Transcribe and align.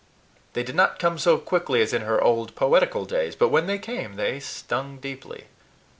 They 0.53 0.63
did 0.63 0.73
not 0.75 0.97
come 0.97 1.19
so 1.19 1.37
quickly 1.37 1.79
as 1.79 1.93
in 1.93 2.01
her 2.01 2.19
old 2.19 2.55
poetical 2.55 3.05
days; 3.05 3.35
but 3.35 3.49
when 3.49 3.67
they 3.67 3.77
came 3.77 4.15
they 4.15 4.39
stung 4.39 4.97
deeply. 4.97 5.43